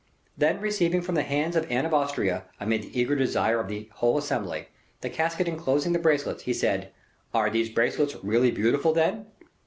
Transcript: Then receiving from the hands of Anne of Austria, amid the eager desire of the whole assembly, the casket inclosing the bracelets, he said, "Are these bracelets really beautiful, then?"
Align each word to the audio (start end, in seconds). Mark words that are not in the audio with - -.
Then 0.35 0.59
receiving 0.61 1.03
from 1.03 1.13
the 1.13 1.21
hands 1.21 1.55
of 1.55 1.69
Anne 1.71 1.85
of 1.85 1.93
Austria, 1.93 2.45
amid 2.59 2.81
the 2.81 2.99
eager 2.99 3.15
desire 3.15 3.59
of 3.59 3.67
the 3.67 3.87
whole 3.91 4.17
assembly, 4.17 4.67
the 5.01 5.11
casket 5.11 5.47
inclosing 5.47 5.93
the 5.93 5.99
bracelets, 5.99 6.41
he 6.45 6.53
said, 6.55 6.91
"Are 7.35 7.51
these 7.51 7.69
bracelets 7.69 8.15
really 8.23 8.49
beautiful, 8.49 8.93
then?" 8.93 9.27